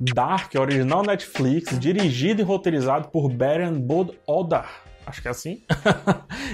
Dark, 0.00 0.54
original 0.54 1.02
Netflix, 1.02 1.78
dirigido 1.78 2.40
e 2.40 2.44
roteirizado 2.44 3.08
por 3.08 3.28
Baron 3.28 3.80
Bod 3.80 4.12
Odar 4.26 4.88
acho 5.08 5.22
que 5.22 5.28
é 5.28 5.30
assim. 5.30 5.62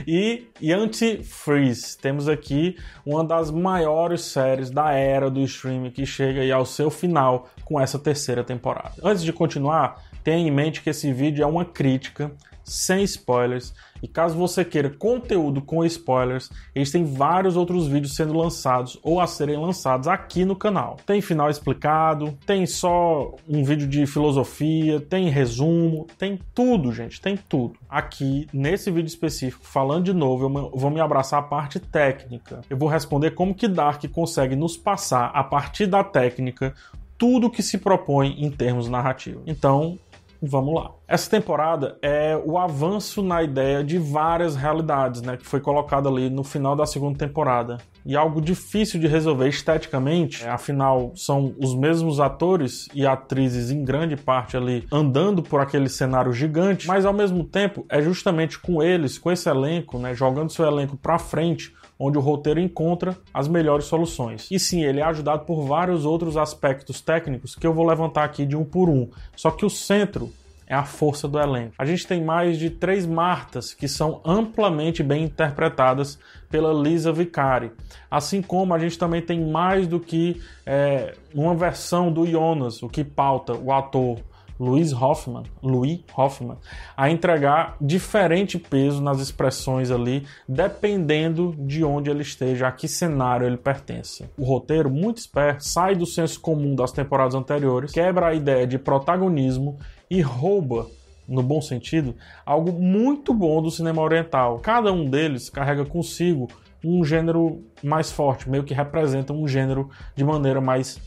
e, 0.06 0.46
e 0.60 0.72
Anti-Freeze, 0.72 1.98
temos 1.98 2.28
aqui 2.28 2.76
uma 3.04 3.24
das 3.24 3.50
maiores 3.50 4.22
séries 4.22 4.70
da 4.70 4.92
era 4.92 5.30
do 5.30 5.40
streaming 5.40 5.90
que 5.90 6.06
chega 6.06 6.40
aí 6.40 6.52
ao 6.52 6.64
seu 6.64 6.90
final 6.90 7.48
com 7.64 7.80
essa 7.80 7.98
terceira 7.98 8.44
temporada. 8.44 8.94
Antes 9.02 9.22
de 9.22 9.32
continuar, 9.32 10.02
tenha 10.22 10.46
em 10.46 10.50
mente 10.50 10.82
que 10.82 10.90
esse 10.90 11.12
vídeo 11.12 11.42
é 11.42 11.46
uma 11.46 11.64
crítica 11.64 12.30
sem 12.64 13.04
spoilers. 13.04 13.74
E 14.02 14.08
caso 14.08 14.36
você 14.36 14.64
queira 14.64 14.90
conteúdo 14.90 15.62
com 15.62 15.84
spoilers, 15.84 16.50
existem 16.74 17.04
vários 17.04 17.56
outros 17.56 17.86
vídeos 17.86 18.14
sendo 18.14 18.34
lançados 18.34 18.98
ou 19.02 19.18
a 19.18 19.26
serem 19.26 19.56
lançados 19.56 20.08
aqui 20.08 20.44
no 20.44 20.54
canal. 20.54 20.98
Tem 21.06 21.22
final 21.22 21.48
explicado, 21.48 22.36
tem 22.44 22.66
só 22.66 23.34
um 23.48 23.64
vídeo 23.64 23.86
de 23.88 24.06
filosofia, 24.06 25.00
tem 25.00 25.30
resumo, 25.30 26.06
tem 26.18 26.38
tudo, 26.54 26.92
gente, 26.92 27.20
tem 27.20 27.36
tudo. 27.36 27.78
Aqui, 27.88 28.46
nesse 28.52 28.90
vídeo 28.90 29.08
específico, 29.08 29.64
falando 29.64 30.04
de 30.04 30.12
novo, 30.12 30.44
eu 30.44 30.78
vou 30.78 30.90
me 30.90 31.00
abraçar 31.00 31.40
a 31.40 31.42
parte 31.42 31.80
técnica. 31.80 32.60
Eu 32.68 32.76
vou 32.76 32.88
responder 32.88 33.30
como 33.30 33.54
que 33.54 33.68
Dark 33.68 34.04
consegue 34.12 34.54
nos 34.54 34.76
passar, 34.76 35.30
a 35.34 35.42
partir 35.42 35.86
da 35.86 36.04
técnica, 36.04 36.74
tudo 37.16 37.50
que 37.50 37.62
se 37.62 37.78
propõe 37.78 38.34
em 38.44 38.50
termos 38.50 38.88
narrativos. 38.88 39.42
Então, 39.46 39.98
Vamos 40.46 40.74
lá. 40.74 40.90
Essa 41.06 41.30
temporada 41.30 41.96
é 42.02 42.40
o 42.44 42.58
avanço 42.58 43.22
na 43.22 43.42
ideia 43.42 43.84
de 43.84 43.98
várias 43.98 44.56
realidades, 44.56 45.22
né, 45.22 45.36
que 45.36 45.46
foi 45.46 45.60
colocada 45.60 46.08
ali 46.08 46.28
no 46.30 46.42
final 46.42 46.74
da 46.74 46.86
segunda 46.86 47.18
temporada. 47.18 47.78
E 48.04 48.16
algo 48.16 48.40
difícil 48.40 49.00
de 49.00 49.06
resolver 49.06 49.48
esteticamente, 49.48 50.44
é, 50.44 50.50
afinal 50.50 51.12
são 51.14 51.54
os 51.58 51.74
mesmos 51.74 52.20
atores 52.20 52.88
e 52.94 53.06
atrizes 53.06 53.70
em 53.70 53.82
grande 53.82 54.16
parte 54.16 54.56
ali 54.56 54.86
andando 54.92 55.42
por 55.42 55.60
aquele 55.60 55.88
cenário 55.88 56.32
gigante, 56.32 56.86
mas 56.86 57.06
ao 57.06 57.12
mesmo 57.12 57.44
tempo 57.44 57.86
é 57.88 58.02
justamente 58.02 58.58
com 58.58 58.82
eles, 58.82 59.18
com 59.18 59.32
esse 59.32 59.48
elenco, 59.48 59.98
né, 59.98 60.14
jogando 60.14 60.52
seu 60.52 60.66
elenco 60.66 60.96
para 60.96 61.18
frente, 61.18 61.72
onde 61.98 62.18
o 62.18 62.20
roteiro 62.20 62.60
encontra 62.60 63.16
as 63.32 63.48
melhores 63.48 63.84
soluções. 63.86 64.48
E 64.50 64.58
sim, 64.58 64.84
ele 64.84 65.00
é 65.00 65.04
ajudado 65.04 65.44
por 65.44 65.62
vários 65.66 66.04
outros 66.04 66.36
aspectos 66.36 67.00
técnicos 67.00 67.54
que 67.54 67.66
eu 67.66 67.72
vou 67.72 67.86
levantar 67.86 68.24
aqui 68.24 68.44
de 68.44 68.56
um 68.56 68.64
por 68.64 68.88
um. 68.88 69.08
Só 69.36 69.50
que 69.50 69.64
o 69.64 69.70
centro 69.70 70.32
é 70.66 70.74
a 70.74 70.84
força 70.84 71.28
do 71.28 71.38
elenco. 71.38 71.74
A 71.78 71.84
gente 71.84 72.06
tem 72.06 72.22
mais 72.22 72.58
de 72.58 72.70
três 72.70 73.06
Martas 73.06 73.74
que 73.74 73.86
são 73.86 74.20
amplamente 74.24 75.02
bem 75.02 75.24
interpretadas 75.24 76.18
pela 76.50 76.72
Lisa 76.72 77.12
Vicari. 77.12 77.70
Assim 78.10 78.40
como 78.40 78.74
a 78.74 78.78
gente 78.78 78.98
também 78.98 79.20
tem 79.20 79.44
mais 79.44 79.86
do 79.86 80.00
que 80.00 80.40
é, 80.64 81.14
uma 81.34 81.54
versão 81.54 82.10
do 82.10 82.26
Jonas, 82.26 82.82
o 82.82 82.88
que 82.88 83.04
pauta 83.04 83.54
o 83.54 83.72
ator 83.72 84.18
Louis 84.58 84.92
Hoffman, 84.92 85.44
Louis 85.62 86.00
Hoffman, 86.16 86.56
a 86.96 87.10
entregar 87.10 87.76
diferente 87.80 88.58
peso 88.58 89.02
nas 89.02 89.20
expressões 89.20 89.90
ali, 89.90 90.26
dependendo 90.48 91.54
de 91.58 91.84
onde 91.84 92.10
ele 92.10 92.22
esteja, 92.22 92.68
a 92.68 92.72
que 92.72 92.86
cenário 92.86 93.46
ele 93.46 93.56
pertence. 93.56 94.28
O 94.38 94.44
roteiro, 94.44 94.90
muito 94.90 95.18
esperto, 95.18 95.64
sai 95.64 95.94
do 95.94 96.06
senso 96.06 96.40
comum 96.40 96.74
das 96.74 96.92
temporadas 96.92 97.34
anteriores, 97.34 97.92
quebra 97.92 98.28
a 98.28 98.34
ideia 98.34 98.66
de 98.66 98.78
protagonismo 98.78 99.78
e 100.10 100.20
rouba 100.20 100.86
no 101.26 101.42
bom 101.42 101.60
sentido, 101.60 102.14
algo 102.44 102.72
muito 102.72 103.32
bom 103.32 103.62
do 103.62 103.70
cinema 103.70 104.02
oriental. 104.02 104.58
Cada 104.58 104.92
um 104.92 105.08
deles 105.08 105.48
carrega 105.48 105.84
consigo 105.84 106.48
um 106.84 107.02
gênero 107.02 107.64
mais 107.82 108.12
forte, 108.12 108.48
meio 108.48 108.62
que 108.62 108.74
representa 108.74 109.32
um 109.32 109.48
gênero 109.48 109.88
de 110.14 110.22
maneira 110.22 110.60
mais 110.60 111.00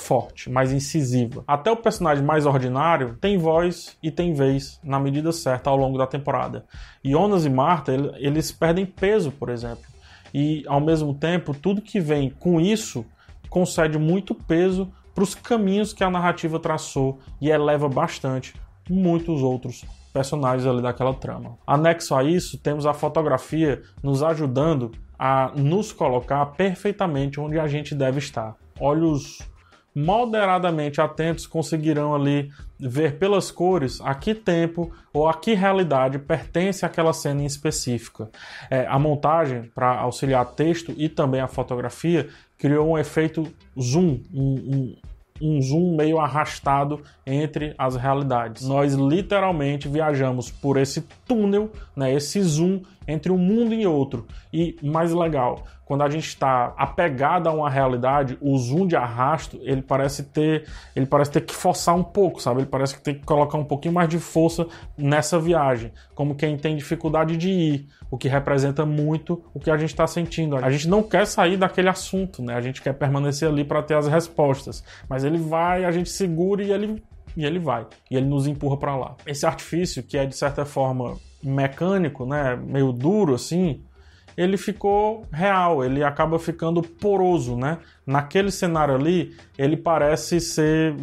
forte, 0.00 0.48
mais 0.50 0.72
incisiva. 0.72 1.42
Até 1.46 1.70
o 1.70 1.76
personagem 1.76 2.24
mais 2.24 2.46
ordinário 2.46 3.16
tem 3.20 3.36
voz 3.36 3.96
e 4.02 4.10
tem 4.10 4.32
vez 4.32 4.80
na 4.82 4.98
medida 4.98 5.32
certa 5.32 5.70
ao 5.70 5.76
longo 5.76 5.98
da 5.98 6.06
temporada. 6.06 6.64
Jonas 7.04 7.44
e 7.44 7.50
Marta, 7.50 7.92
eles 8.16 8.52
perdem 8.52 8.86
peso, 8.86 9.30
por 9.32 9.48
exemplo. 9.48 9.84
E 10.32 10.62
ao 10.66 10.80
mesmo 10.80 11.14
tempo, 11.14 11.54
tudo 11.54 11.82
que 11.82 12.00
vem 12.00 12.30
com 12.30 12.60
isso 12.60 13.04
concede 13.50 13.98
muito 13.98 14.34
peso 14.34 14.90
para 15.14 15.24
os 15.24 15.34
caminhos 15.34 15.92
que 15.92 16.04
a 16.04 16.10
narrativa 16.10 16.60
traçou 16.60 17.18
e 17.40 17.50
eleva 17.50 17.88
bastante 17.88 18.54
muitos 18.88 19.42
outros 19.42 19.84
personagens 20.12 20.66
ali 20.66 20.80
daquela 20.80 21.12
trama. 21.12 21.58
Anexo 21.66 22.14
a 22.14 22.22
isso, 22.22 22.58
temos 22.58 22.86
a 22.86 22.94
fotografia 22.94 23.82
nos 24.02 24.22
ajudando 24.22 24.92
a 25.18 25.50
nos 25.56 25.92
colocar 25.92 26.46
perfeitamente 26.46 27.40
onde 27.40 27.58
a 27.58 27.66
gente 27.66 27.94
deve 27.94 28.18
estar. 28.18 28.54
Olhos 28.80 29.38
moderadamente 29.98 31.00
atentos 31.00 31.46
conseguirão 31.46 32.14
ali 32.14 32.50
ver 32.78 33.18
pelas 33.18 33.50
cores 33.50 34.00
a 34.00 34.14
que 34.14 34.34
tempo 34.34 34.92
ou 35.12 35.28
a 35.28 35.34
que 35.34 35.54
realidade 35.54 36.18
pertence 36.18 36.86
aquela 36.86 37.12
cena 37.12 37.42
em 37.42 37.46
específica. 37.46 38.30
É, 38.70 38.86
a 38.86 38.98
montagem, 38.98 39.64
para 39.74 39.98
auxiliar 39.98 40.44
texto 40.46 40.94
e 40.96 41.08
também 41.08 41.40
a 41.40 41.48
fotografia, 41.48 42.28
criou 42.56 42.92
um 42.92 42.98
efeito 42.98 43.52
zoom, 43.78 44.20
um, 44.32 44.42
um, 44.42 44.96
um 45.40 45.60
zoom 45.60 45.96
meio 45.96 46.18
arrastado 46.18 47.02
entre 47.26 47.74
as 47.76 47.96
realidades. 47.96 48.68
Nós 48.68 48.94
literalmente 48.94 49.88
viajamos 49.88 50.50
por 50.50 50.76
esse 50.76 51.02
túnel, 51.26 51.72
né, 51.96 52.12
esse 52.12 52.40
zoom 52.40 52.82
entre 53.06 53.32
um 53.32 53.38
mundo 53.38 53.74
e 53.74 53.86
outro. 53.86 54.26
E 54.52 54.76
mais 54.82 55.12
legal, 55.12 55.64
quando 55.88 56.02
a 56.02 56.10
gente 56.10 56.28
está 56.28 56.74
apegado 56.76 57.48
a 57.48 57.50
uma 57.50 57.70
realidade, 57.70 58.36
o 58.42 58.58
zoom 58.58 58.86
de 58.86 58.94
arrasto, 58.94 59.58
ele 59.62 59.80
parece 59.80 60.22
ter, 60.22 60.68
ele 60.94 61.06
parece 61.06 61.30
ter 61.30 61.40
que 61.40 61.54
forçar 61.54 61.96
um 61.96 62.04
pouco, 62.04 62.42
sabe? 62.42 62.60
Ele 62.60 62.66
parece 62.66 62.94
que 62.94 63.02
tem 63.02 63.14
que 63.14 63.24
colocar 63.24 63.56
um 63.56 63.64
pouquinho 63.64 63.94
mais 63.94 64.06
de 64.06 64.18
força 64.18 64.66
nessa 64.98 65.40
viagem, 65.40 65.90
como 66.14 66.34
quem 66.34 66.58
tem 66.58 66.76
dificuldade 66.76 67.38
de 67.38 67.48
ir, 67.48 67.88
o 68.10 68.18
que 68.18 68.28
representa 68.28 68.84
muito 68.84 69.42
o 69.54 69.58
que 69.58 69.70
a 69.70 69.78
gente 69.78 69.88
está 69.88 70.06
sentindo. 70.06 70.58
A 70.58 70.70
gente 70.70 70.86
não 70.86 71.02
quer 71.02 71.26
sair 71.26 71.56
daquele 71.56 71.88
assunto, 71.88 72.42
né? 72.42 72.54
A 72.54 72.60
gente 72.60 72.82
quer 72.82 72.92
permanecer 72.92 73.48
ali 73.48 73.64
para 73.64 73.82
ter 73.82 73.96
as 73.96 74.06
respostas, 74.06 74.84
mas 75.08 75.24
ele 75.24 75.38
vai, 75.38 75.86
a 75.86 75.90
gente 75.90 76.10
segura 76.10 76.62
e 76.62 76.70
ele 76.70 77.02
e 77.34 77.46
ele 77.46 77.58
vai, 77.58 77.86
e 78.10 78.16
ele 78.16 78.26
nos 78.26 78.46
empurra 78.46 78.76
para 78.76 78.94
lá. 78.94 79.16
Esse 79.24 79.46
artifício 79.46 80.02
que 80.02 80.18
é 80.18 80.26
de 80.26 80.36
certa 80.36 80.66
forma 80.66 81.16
mecânico, 81.42 82.26
né, 82.26 82.56
meio 82.56 82.92
duro 82.92 83.34
assim, 83.34 83.80
ele 84.38 84.56
ficou 84.56 85.26
real, 85.32 85.84
ele 85.84 86.04
acaba 86.04 86.38
ficando 86.38 86.80
poroso, 86.80 87.56
né? 87.56 87.78
Naquele 88.06 88.52
cenário 88.52 88.94
ali, 88.94 89.36
ele 89.58 89.76
parece 89.76 90.40
ser 90.40 90.94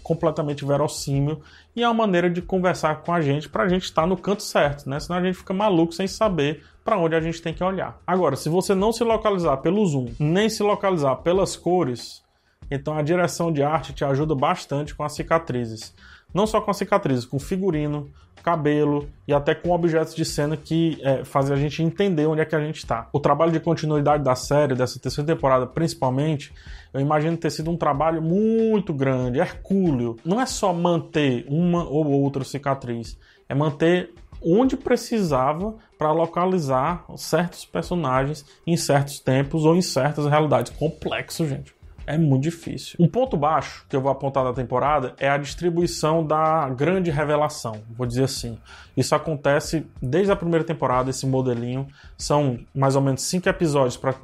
completamente 0.00 0.64
verossímil 0.64 1.42
e 1.74 1.82
é 1.82 1.88
uma 1.88 2.06
maneira 2.06 2.30
de 2.30 2.40
conversar 2.40 3.02
com 3.02 3.12
a 3.12 3.20
gente 3.20 3.48
para 3.48 3.64
a 3.64 3.68
gente 3.68 3.82
estar 3.82 4.02
tá 4.02 4.06
no 4.06 4.16
canto 4.16 4.44
certo, 4.44 4.88
né? 4.88 5.00
Senão 5.00 5.18
a 5.18 5.22
gente 5.24 5.34
fica 5.34 5.52
maluco 5.52 5.92
sem 5.92 6.06
saber 6.06 6.62
para 6.84 6.96
onde 6.96 7.16
a 7.16 7.20
gente 7.20 7.42
tem 7.42 7.52
que 7.52 7.64
olhar. 7.64 7.98
Agora, 8.06 8.36
se 8.36 8.48
você 8.48 8.76
não 8.76 8.92
se 8.92 9.02
localizar 9.02 9.56
pelo 9.56 9.84
zoom, 9.84 10.12
nem 10.20 10.48
se 10.48 10.62
localizar 10.62 11.16
pelas 11.16 11.56
cores, 11.56 12.22
então 12.70 12.96
a 12.96 13.02
direção 13.02 13.52
de 13.52 13.64
arte 13.64 13.92
te 13.92 14.04
ajuda 14.04 14.36
bastante 14.36 14.94
com 14.94 15.02
as 15.02 15.14
cicatrizes. 15.16 15.92
Não 16.34 16.46
só 16.46 16.60
com 16.60 16.72
cicatrizes, 16.72 17.24
com 17.24 17.38
figurino, 17.38 18.10
cabelo 18.44 19.08
e 19.26 19.32
até 19.32 19.54
com 19.54 19.70
objetos 19.70 20.14
de 20.14 20.24
cena 20.24 20.54
que 20.54 20.98
é, 21.02 21.24
fazem 21.24 21.56
a 21.56 21.58
gente 21.58 21.82
entender 21.82 22.26
onde 22.26 22.42
é 22.42 22.44
que 22.44 22.54
a 22.54 22.60
gente 22.60 22.76
está. 22.76 23.08
O 23.10 23.18
trabalho 23.18 23.50
de 23.50 23.58
continuidade 23.58 24.22
da 24.22 24.34
série, 24.34 24.74
dessa 24.74 25.00
terceira 25.00 25.34
temporada 25.34 25.66
principalmente, 25.66 26.52
eu 26.92 27.00
imagino 27.00 27.36
ter 27.38 27.50
sido 27.50 27.70
um 27.70 27.76
trabalho 27.76 28.20
muito 28.20 28.92
grande, 28.92 29.38
hercúleo. 29.38 30.16
Não 30.24 30.38
é 30.38 30.44
só 30.44 30.74
manter 30.74 31.46
uma 31.48 31.84
ou 31.84 32.06
outra 32.06 32.44
cicatriz, 32.44 33.18
é 33.48 33.54
manter 33.54 34.12
onde 34.42 34.76
precisava 34.76 35.74
para 35.96 36.12
localizar 36.12 37.06
certos 37.16 37.64
personagens 37.64 38.44
em 38.66 38.76
certos 38.76 39.18
tempos 39.18 39.64
ou 39.64 39.74
em 39.74 39.80
certas 39.80 40.26
realidades. 40.26 40.70
Complexo, 40.70 41.48
gente 41.48 41.74
é 42.06 42.18
muito 42.18 42.42
difícil. 42.42 42.96
Um 42.98 43.08
ponto 43.08 43.36
baixo 43.36 43.84
que 43.88 43.96
eu 43.96 44.00
vou 44.00 44.10
apontar 44.10 44.44
da 44.44 44.52
temporada 44.52 45.14
é 45.18 45.28
a 45.28 45.36
distribuição 45.36 46.26
da 46.26 46.68
grande 46.68 47.10
revelação, 47.10 47.82
vou 47.90 48.06
dizer 48.06 48.24
assim. 48.24 48.58
Isso 48.96 49.14
acontece 49.14 49.86
desde 50.00 50.32
a 50.32 50.36
primeira 50.36 50.64
temporada, 50.64 51.10
esse 51.10 51.26
modelinho. 51.26 51.86
São 52.16 52.58
mais 52.74 52.96
ou 52.96 53.02
menos 53.02 53.22
cinco 53.22 53.48
episódios 53.48 53.96
para 53.96 54.14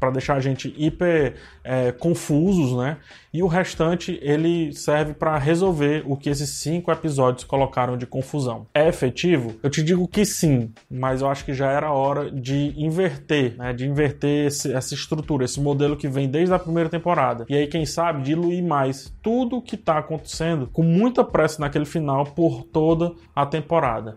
para 0.00 0.10
deixar 0.10 0.34
a 0.34 0.40
gente 0.40 0.74
hiper 0.76 1.34
é, 1.62 1.92
confusos, 1.92 2.76
né? 2.76 2.96
E 3.32 3.42
o 3.42 3.46
restante 3.46 4.18
ele 4.22 4.72
serve 4.72 5.12
para 5.14 5.38
resolver 5.38 6.02
o 6.06 6.16
que 6.16 6.30
esses 6.30 6.50
cinco 6.50 6.90
episódios 6.90 7.44
colocaram 7.44 7.96
de 7.96 8.06
confusão. 8.06 8.66
É 8.74 8.88
efetivo? 8.88 9.54
Eu 9.62 9.70
te 9.70 9.82
digo 9.82 10.08
que 10.08 10.24
sim, 10.24 10.72
mas 10.90 11.20
eu 11.20 11.28
acho 11.28 11.44
que 11.44 11.54
já 11.54 11.70
era 11.70 11.92
hora 11.92 12.30
de 12.30 12.74
inverter, 12.76 13.56
né? 13.56 13.72
De 13.74 13.86
inverter 13.86 14.46
esse, 14.46 14.72
essa 14.72 14.94
estrutura, 14.94 15.44
esse 15.44 15.60
modelo 15.60 15.96
que 15.96 16.08
vem 16.08 16.28
desde 16.28 16.54
a 16.54 16.58
primeira 16.58 16.88
temporada. 16.88 17.44
E 17.48 17.54
aí, 17.54 17.66
quem 17.66 17.84
sabe, 17.84 18.22
diluir 18.22 18.64
mais 18.64 19.14
tudo 19.22 19.58
o 19.58 19.62
que 19.62 19.74
está 19.74 19.98
acontecendo 19.98 20.66
com 20.66 20.82
muita 20.82 21.22
pressa 21.22 21.60
naquele 21.60 21.84
final 21.84 22.24
por 22.24 22.64
toda 22.64 23.12
a 23.36 23.44
temporada. 23.44 24.14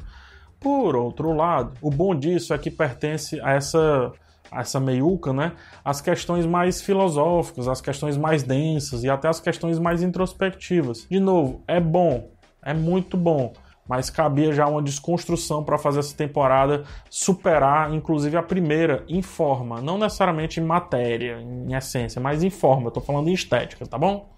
Por 0.59 0.95
outro 0.95 1.33
lado, 1.33 1.73
o 1.81 1.91
bom 1.91 2.15
disso 2.15 2.53
é 2.53 2.57
que 2.57 2.71
pertence 2.71 3.39
a 3.41 3.51
essa 3.51 4.13
essa 4.55 4.79
meiuca, 4.79 5.33
né, 5.33 5.53
as 5.83 6.01
questões 6.01 6.45
mais 6.45 6.81
filosóficas, 6.81 7.67
as 7.67 7.81
questões 7.81 8.17
mais 8.17 8.43
densas 8.43 9.03
e 9.03 9.09
até 9.09 9.27
as 9.27 9.39
questões 9.39 9.79
mais 9.79 10.01
introspectivas. 10.01 11.07
De 11.09 11.19
novo, 11.19 11.63
é 11.67 11.79
bom, 11.79 12.29
é 12.61 12.73
muito 12.73 13.17
bom, 13.17 13.53
mas 13.87 14.09
cabia 14.09 14.53
já 14.53 14.67
uma 14.67 14.81
desconstrução 14.81 15.63
para 15.63 15.77
fazer 15.77 15.99
essa 15.99 16.15
temporada 16.15 16.83
superar, 17.09 17.93
inclusive 17.93 18.37
a 18.37 18.43
primeira, 18.43 19.03
em 19.07 19.21
forma, 19.21 19.81
não 19.81 19.97
necessariamente 19.97 20.59
em 20.59 20.63
matéria, 20.63 21.39
em 21.41 21.73
essência, 21.73 22.21
mas 22.21 22.43
em 22.43 22.49
forma. 22.49 22.91
Tô 22.91 23.01
falando 23.01 23.27
em 23.27 23.33
estética, 23.33 23.85
tá 23.85 23.97
bom? 23.97 24.29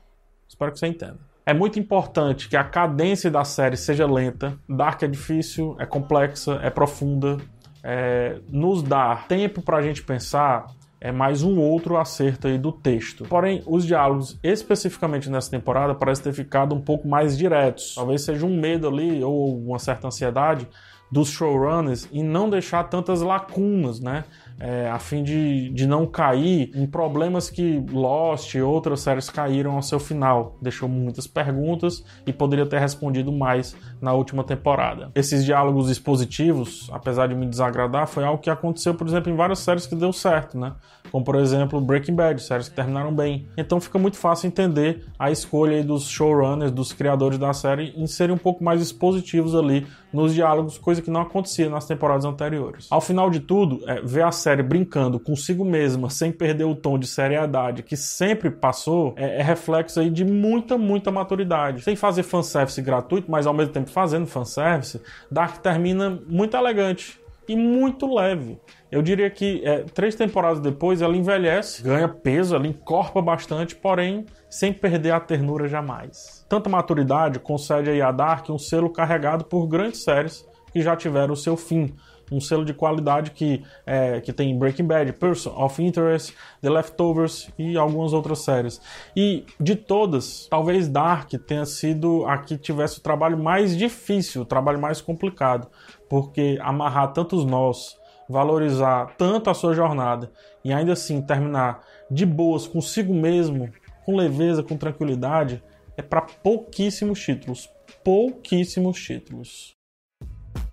Espero 0.48 0.72
que 0.72 0.80
você 0.80 0.88
entenda. 0.88 1.20
É 1.46 1.54
muito 1.54 1.78
importante 1.78 2.50
que 2.50 2.58
a 2.58 2.64
cadência 2.64 3.30
da 3.30 3.44
série 3.44 3.78
seja 3.78 4.08
lenta. 4.08 4.58
Dark 4.68 5.04
é 5.04 5.08
difícil, 5.08 5.76
é 5.80 5.86
complexa, 5.86 6.60
é 6.64 6.72
profunda. 6.72 7.38
É, 7.88 8.40
nos 8.50 8.82
dá 8.82 9.16
tempo 9.28 9.62
para 9.62 9.78
a 9.78 9.82
gente 9.82 10.02
pensar 10.02 10.66
é 11.00 11.12
mais 11.12 11.44
um 11.44 11.60
outro 11.60 11.98
acerto 11.98 12.48
aí 12.48 12.58
do 12.58 12.72
texto. 12.72 13.26
Porém, 13.26 13.62
os 13.68 13.86
diálogos, 13.86 14.40
especificamente 14.42 15.30
nessa 15.30 15.52
temporada, 15.52 15.94
parecem 15.94 16.24
ter 16.24 16.34
ficado 16.34 16.74
um 16.74 16.82
pouco 16.82 17.08
mais 17.08 17.38
diretos. 17.38 17.94
Talvez 17.94 18.24
seja 18.24 18.44
um 18.44 18.60
medo 18.60 18.88
ali 18.88 19.24
ou 19.24 19.56
uma 19.56 19.78
certa 19.78 20.08
ansiedade 20.08 20.68
dos 21.12 21.30
showrunners 21.30 22.08
em 22.12 22.24
não 22.24 22.50
deixar 22.50 22.84
tantas 22.86 23.22
lacunas, 23.22 24.00
né? 24.00 24.24
é, 24.60 24.90
a 24.90 25.00
fim 25.00 25.24
de, 25.24 25.70
de 25.70 25.86
não 25.86 26.06
cair 26.06 26.72
em 26.76 26.86
problemas 26.88 27.50
que 27.50 27.84
Lost 27.92 28.54
e 28.56 28.62
outras 28.62 29.02
séries 29.02 29.30
caíram 29.30 29.76
ao 29.76 29.82
seu 29.82 30.00
final. 30.00 30.58
Deixou 30.62 30.88
muitas 30.88 31.28
perguntas 31.28 32.04
e 32.26 32.32
poderia 32.32 32.66
ter 32.66 32.80
respondido 32.80 33.32
mais 33.32 33.76
na 34.02 34.14
última 34.14 34.44
temporada. 34.44 35.12
Esses 35.14 35.44
diálogos 35.44 35.90
expositivos, 35.90 36.90
apesar 36.92 37.28
de 37.28 37.36
me 37.36 37.46
desagradar, 37.46 38.08
foi 38.08 38.24
algo 38.24 38.42
que 38.42 38.50
aconteceu, 38.50 38.94
por 38.94 39.08
exemplo, 39.08 39.32
em 39.32 39.36
várias 39.36 39.60
séries 39.60 39.86
que 39.86 39.96
deu 39.96 40.14
certo, 40.14 40.58
né? 40.58 40.74
Como, 41.12 41.24
por 41.24 41.36
exemplo, 41.36 41.80
Breaking 41.80 42.16
Bad, 42.16 42.42
séries 42.42 42.70
que 42.70 42.76
terminaram 42.76 43.14
bem. 43.14 43.48
Então 43.58 43.80
fica 43.80 44.00
muito 44.00 44.18
fácil 44.18 44.48
entender 44.48 45.06
a 45.20 45.32
escolha 45.32 45.84
dos 45.84 46.08
showrunners, 46.08 46.72
dos 46.72 46.94
criadores 46.94 47.38
da 47.38 47.54
série, 47.54 47.94
em 47.96 48.08
serem 48.08 48.36
um 48.36 48.40
pouco 48.40 48.64
mais 48.64 48.82
expositivos 48.82 49.54
ali 49.56 49.86
nos 50.16 50.34
diálogos, 50.34 50.78
coisa 50.78 51.02
que 51.02 51.12
não 51.12 51.22
acontecia 51.22 51.70
nas 51.70 51.86
temporadas 51.86 52.26
anteriores. 52.26 52.88
Ao 52.90 53.02
final 53.02 53.30
de 53.30 53.40
tudo, 53.42 53.82
é, 53.88 54.02
ver 54.02 54.24
a 54.24 54.32
série 54.32 54.64
brincando 54.64 55.20
consigo 55.20 55.66
mesma, 55.66 56.10
sem 56.10 56.32
perder 56.32 56.64
o 56.64 56.76
tom 56.76 56.98
de 56.98 57.06
seriedade 57.06 57.84
que 57.84 57.98
sempre 57.98 58.50
passou, 58.50 59.14
é, 59.18 59.40
é 59.40 59.44
reflexo 59.44 60.00
aí 60.00 60.10
de 60.10 60.24
muita, 60.24 60.78
muita 60.78 61.12
maturidade. 61.12 61.84
Sem 61.84 61.96
fazer 61.96 62.24
fanservice 62.24 62.82
gratuito, 62.82 63.30
mas 63.30 63.46
ao 63.46 63.54
mesmo 63.54 63.74
tempo 63.74 63.90
fazendo 63.90 64.26
fanservice, 64.26 65.02
Dark 65.30 65.58
termina 65.58 66.20
muito 66.28 66.56
elegante 66.56 67.20
e 67.48 67.56
muito 67.56 68.14
leve. 68.14 68.60
Eu 68.92 69.02
diria 69.02 69.30
que 69.30 69.62
é, 69.66 69.84
três 69.84 70.16
temporadas 70.16 70.60
depois 70.60 71.02
ela 71.02 71.16
envelhece, 71.16 71.84
ganha 71.84 72.08
peso, 72.08 72.56
ela 72.56 72.68
encorpa 72.68 73.22
bastante, 73.22 73.76
porém 73.76 74.26
sem 74.50 74.72
perder 74.72 75.12
a 75.12 75.20
ternura 75.20 75.68
jamais. 75.68 76.46
Tanta 76.50 76.70
maturidade 76.70 77.40
concede 77.40 78.02
a 78.02 78.12
Dark 78.12 78.50
um 78.50 78.58
selo 78.58 78.90
carregado 78.90 79.46
por 79.46 79.68
grandes 79.68 80.04
séries 80.04 80.46
que 80.72 80.82
já 80.82 80.96
tiveram 80.96 81.34
o 81.34 81.38
seu 81.38 81.56
fim. 81.56 81.94
Um 82.32 82.40
selo 82.40 82.66
de 82.66 82.74
qualidade 82.74 83.32
que, 83.32 83.64
é, 83.86 84.20
que 84.20 84.34
tem 84.34 84.58
Breaking 84.58 84.86
Bad, 84.86 85.14
Person 85.14 85.52
of 85.56 85.84
Interest, 85.84 86.36
The 86.62 86.70
Leftovers 86.70 87.50
e 87.58 87.78
algumas 87.78 88.14
outras 88.14 88.40
séries. 88.40 88.82
E 89.16 89.46
de 89.60 89.76
todas, 89.76 90.48
talvez 90.50 90.88
Dark 90.88 91.32
tenha 91.48 91.66
sido 91.66 92.26
a 92.26 92.38
que 92.38 92.58
tivesse 92.58 93.00
o 93.00 93.02
trabalho 93.02 93.38
mais 93.38 93.78
difícil, 93.78 94.42
o 94.42 94.46
trabalho 94.46 94.80
mais 94.80 95.02
complicado, 95.02 95.68
porque 96.10 96.58
amarrar 96.62 97.14
tantos 97.14 97.46
nós, 97.46 97.98
valorizar 98.28 99.16
tanto 99.18 99.50
a 99.50 99.54
sua 99.54 99.74
jornada 99.74 100.32
e 100.64 100.74
ainda 100.74 100.94
assim 100.94 101.22
terminar 101.22 101.82
de 102.10 102.26
boas 102.26 102.68
consigo 102.68 103.14
mesmo, 103.14 103.72
com 104.06 104.16
leveza, 104.16 104.64
com 104.64 104.78
tranquilidade, 104.78 105.64
é 105.98 106.02
para 106.02 106.22
pouquíssimos 106.22 107.20
títulos. 107.20 107.70
Pouquíssimos 108.04 109.02
títulos. 109.02 109.75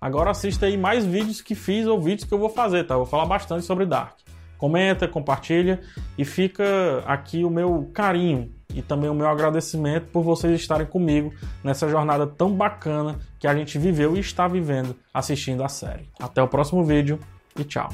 Agora 0.03 0.31
assista 0.31 0.65
aí 0.65 0.75
mais 0.75 1.05
vídeos 1.05 1.39
que 1.39 1.55
fiz 1.55 1.87
ou 1.87 1.97
vídeos 1.97 2.27
que 2.27 2.33
eu 2.33 2.37
vou 2.37 2.49
fazer, 2.49 2.83
tá? 2.83 2.93
Eu 2.93 2.99
vou 2.99 3.07
falar 3.07 3.25
bastante 3.25 3.63
sobre 3.63 3.85
Dark. 3.85 4.17
Comenta, 4.57 5.07
compartilha 5.07 5.79
e 6.17 6.25
fica 6.25 6.65
aqui 7.05 7.45
o 7.45 7.49
meu 7.49 7.89
carinho 7.93 8.51
e 8.73 8.81
também 8.81 9.09
o 9.09 9.13
meu 9.13 9.29
agradecimento 9.29 10.07
por 10.07 10.21
vocês 10.21 10.59
estarem 10.59 10.85
comigo 10.85 11.33
nessa 11.63 11.87
jornada 11.87 12.27
tão 12.27 12.53
bacana 12.53 13.17
que 13.39 13.47
a 13.47 13.55
gente 13.55 13.79
viveu 13.79 14.17
e 14.17 14.19
está 14.19 14.45
vivendo 14.45 14.93
assistindo 15.13 15.63
a 15.63 15.69
série. 15.69 16.09
Até 16.19 16.43
o 16.43 16.49
próximo 16.49 16.83
vídeo 16.83 17.17
e 17.57 17.63
tchau. 17.63 17.87